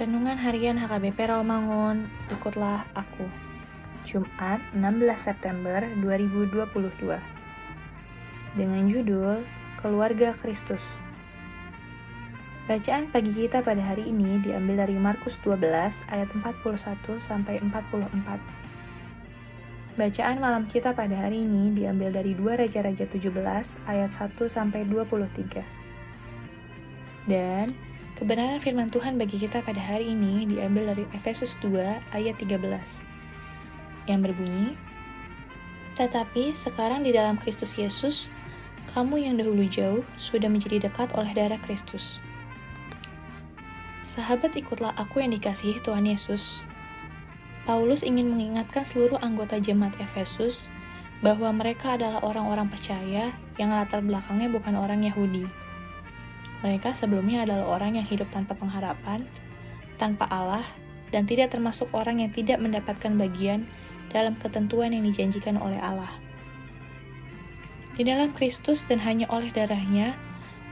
[0.00, 3.28] Renungan Harian HKBP Rawamangun, ikutlah aku.
[4.08, 7.20] Jumat 16 September 2022.
[8.56, 9.44] Dengan judul
[9.76, 10.96] Keluarga Kristus.
[12.64, 15.60] Bacaan pagi kita pada hari ini diambil dari Markus 12
[16.08, 20.00] ayat 41 sampai 44.
[20.00, 23.28] Bacaan malam kita pada hari ini diambil dari 2 Raja-Raja 17
[23.84, 25.60] ayat 1 sampai 23.
[27.28, 27.91] Dan
[28.22, 31.74] kebenaran firman Tuhan bagi kita pada hari ini diambil dari Efesus 2
[32.14, 32.54] ayat 13
[34.06, 34.78] yang berbunyi,
[35.98, 38.30] Tetapi sekarang di dalam Kristus Yesus,
[38.94, 42.22] kamu yang dahulu jauh sudah menjadi dekat oleh darah Kristus.
[44.06, 46.62] Sahabat ikutlah aku yang dikasihi Tuhan Yesus.
[47.66, 50.70] Paulus ingin mengingatkan seluruh anggota jemaat Efesus
[51.26, 55.71] bahwa mereka adalah orang-orang percaya yang latar belakangnya bukan orang Yahudi.
[56.62, 59.26] Mereka sebelumnya adalah orang yang hidup tanpa pengharapan,
[59.98, 60.62] tanpa Allah,
[61.10, 63.66] dan tidak termasuk orang yang tidak mendapatkan bagian
[64.14, 66.10] dalam ketentuan yang dijanjikan oleh Allah.
[67.92, 70.16] Di dalam Kristus dan hanya oleh darahnya,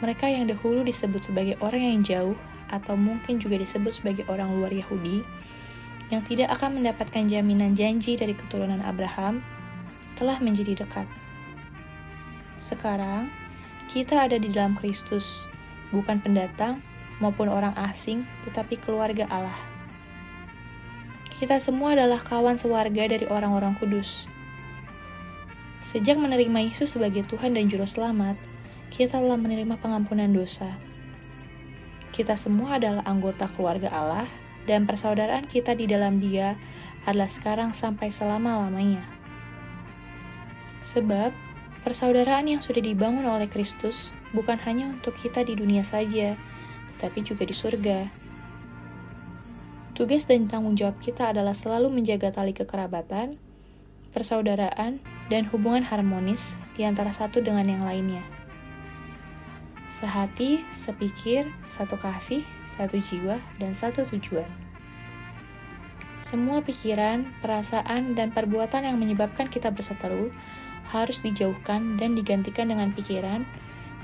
[0.01, 2.37] mereka yang dahulu disebut sebagai orang yang jauh
[2.73, 5.21] atau mungkin juga disebut sebagai orang luar Yahudi,
[6.09, 9.43] yang tidak akan mendapatkan jaminan janji dari keturunan Abraham,
[10.17, 11.07] telah menjadi dekat.
[12.57, 13.27] Sekarang,
[13.91, 15.50] kita ada di dalam Kristus,
[15.95, 16.79] bukan pendatang
[17.19, 19.59] maupun orang asing, tetapi keluarga Allah.
[21.39, 24.25] Kita semua adalah kawan sewarga dari orang-orang kudus.
[25.85, 28.39] Sejak menerima Yesus sebagai Tuhan dan Juru Selamat,
[28.95, 30.69] kita telah menerima pengampunan dosa
[32.21, 34.29] kita semua adalah anggota keluarga Allah,
[34.69, 36.53] dan persaudaraan kita di dalam Dia
[37.09, 39.01] adalah sekarang sampai selama-lamanya.
[40.85, 41.33] Sebab
[41.81, 46.35] persaudaraan yang sudah dibangun oleh Kristus bukan hanya untuk kita di dunia saja,
[46.97, 47.99] tetapi juga di surga.
[49.97, 53.37] Tugas dan tanggung jawab kita adalah selalu menjaga tali kekerabatan,
[54.17, 58.25] persaudaraan, dan hubungan harmonis di antara satu dengan yang lainnya
[60.01, 62.41] sehati, sepikir, satu kasih,
[62.81, 64.49] satu jiwa, dan satu tujuan.
[66.25, 70.33] Semua pikiran, perasaan, dan perbuatan yang menyebabkan kita berseteru
[70.91, 73.45] harus dijauhkan dan digantikan dengan pikiran,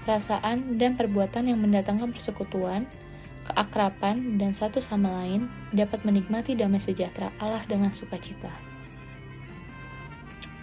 [0.06, 2.86] perasaan, dan perbuatan yang mendatangkan persekutuan,
[3.50, 8.54] keakraban, dan satu sama lain dapat menikmati damai sejahtera Allah dengan sukacita.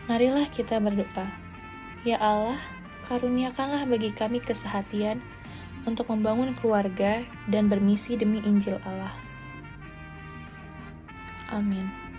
[0.07, 1.27] Marilah kita berdoa.
[2.07, 2.59] Ya Allah,
[3.11, 5.19] karuniakanlah bagi kami kesehatian
[5.83, 9.11] untuk membangun keluarga dan bermisi demi Injil Allah.
[11.51, 12.12] Amin.